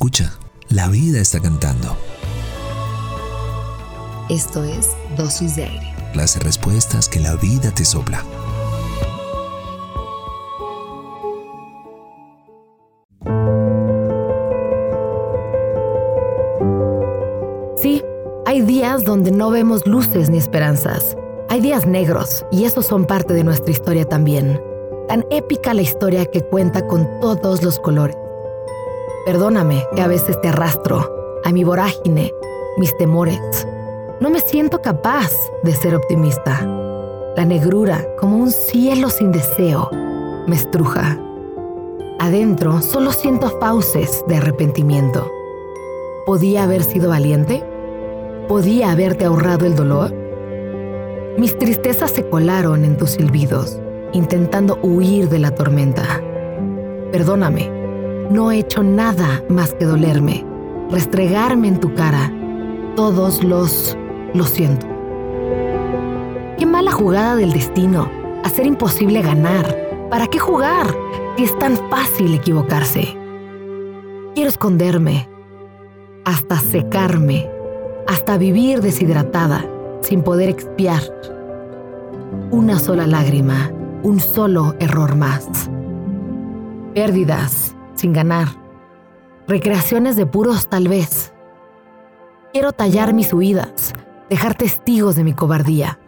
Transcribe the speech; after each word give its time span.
Escucha, 0.00 0.32
la 0.70 0.88
vida 0.88 1.20
está 1.20 1.40
cantando. 1.40 1.94
Esto 4.30 4.64
es 4.64 4.92
Dosis 5.14 5.56
de 5.56 5.64
Aire. 5.64 5.94
Las 6.14 6.42
respuestas 6.42 7.06
que 7.06 7.20
la 7.20 7.36
vida 7.36 7.70
te 7.70 7.84
sopla. 7.84 8.24
Sí, 17.76 18.02
hay 18.46 18.62
días 18.62 19.04
donde 19.04 19.30
no 19.30 19.50
vemos 19.50 19.86
luces 19.86 20.30
ni 20.30 20.38
esperanzas. 20.38 21.14
Hay 21.50 21.60
días 21.60 21.84
negros 21.84 22.46
y 22.50 22.64
esos 22.64 22.86
son 22.86 23.04
parte 23.04 23.34
de 23.34 23.44
nuestra 23.44 23.70
historia 23.70 24.06
también. 24.06 24.62
Tan 25.08 25.26
épica 25.30 25.74
la 25.74 25.82
historia 25.82 26.24
que 26.24 26.40
cuenta 26.40 26.86
con 26.86 27.06
todos 27.20 27.62
los 27.62 27.78
colores. 27.78 28.16
Perdóname 29.26 29.84
que 29.94 30.00
a 30.00 30.06
veces 30.06 30.40
te 30.40 30.48
arrastro 30.48 31.40
a 31.44 31.52
mi 31.52 31.62
vorágine, 31.62 32.32
mis 32.78 32.96
temores. 32.96 33.66
No 34.18 34.30
me 34.30 34.40
siento 34.40 34.80
capaz 34.80 35.30
de 35.62 35.74
ser 35.74 35.94
optimista. 35.94 36.64
La 37.36 37.44
negrura, 37.44 38.06
como 38.18 38.38
un 38.38 38.50
cielo 38.50 39.10
sin 39.10 39.30
deseo, 39.30 39.90
me 40.46 40.56
estruja. 40.56 41.18
Adentro 42.18 42.80
solo 42.80 43.12
siento 43.12 43.50
fauces 43.60 44.24
de 44.26 44.36
arrepentimiento. 44.36 45.30
¿Podía 46.24 46.64
haber 46.64 46.82
sido 46.82 47.10
valiente? 47.10 47.62
¿Podía 48.48 48.90
haberte 48.90 49.26
ahorrado 49.26 49.66
el 49.66 49.76
dolor? 49.76 50.14
Mis 51.36 51.58
tristezas 51.58 52.10
se 52.10 52.26
colaron 52.26 52.86
en 52.86 52.96
tus 52.96 53.10
silbidos, 53.12 53.78
intentando 54.12 54.78
huir 54.82 55.28
de 55.28 55.38
la 55.38 55.54
tormenta. 55.54 56.22
Perdóname 57.12 57.79
no 58.30 58.52
he 58.52 58.60
hecho 58.60 58.82
nada 58.84 59.42
más 59.48 59.74
que 59.74 59.84
dolerme, 59.84 60.46
restregarme 60.88 61.68
en 61.68 61.80
tu 61.80 61.92
cara. 61.94 62.32
Todos 62.94 63.42
los... 63.42 63.98
lo 64.34 64.44
siento. 64.44 64.86
Qué 66.56 66.64
mala 66.64 66.92
jugada 66.92 67.36
del 67.36 67.52
destino, 67.52 68.08
hacer 68.44 68.66
imposible 68.66 69.20
ganar. 69.20 69.76
¿Para 70.10 70.28
qué 70.28 70.38
jugar 70.38 70.86
si 71.36 71.44
es 71.44 71.58
tan 71.58 71.76
fácil 71.90 72.34
equivocarse? 72.34 73.16
Quiero 74.34 74.48
esconderme, 74.48 75.28
hasta 76.24 76.56
secarme, 76.56 77.50
hasta 78.06 78.38
vivir 78.38 78.80
deshidratada, 78.80 79.64
sin 80.02 80.22
poder 80.22 80.48
expiar. 80.48 81.02
Una 82.52 82.78
sola 82.78 83.06
lágrima, 83.06 83.72
un 84.02 84.20
solo 84.20 84.74
error 84.78 85.16
más. 85.16 85.48
Pérdidas, 86.94 87.74
sin 88.00 88.12
ganar. 88.14 88.48
Recreaciones 89.46 90.16
de 90.16 90.26
puros 90.26 90.68
tal 90.68 90.88
vez. 90.88 91.32
Quiero 92.52 92.72
tallar 92.72 93.12
mis 93.12 93.32
huidas, 93.32 93.92
dejar 94.30 94.54
testigos 94.54 95.16
de 95.16 95.24
mi 95.24 95.34
cobardía. 95.34 95.98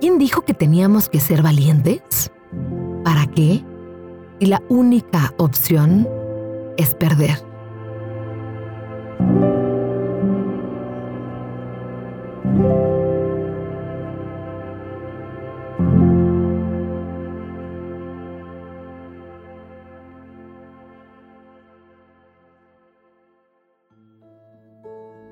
¿Quién 0.00 0.18
dijo 0.18 0.42
que 0.42 0.54
teníamos 0.54 1.08
que 1.08 1.20
ser 1.20 1.42
valientes? 1.42 2.32
¿Para 3.04 3.26
qué? 3.26 3.62
Y 4.40 4.46
la 4.46 4.62
única 4.68 5.32
opción 5.36 6.08
es 6.76 6.94
perder. 6.94 7.53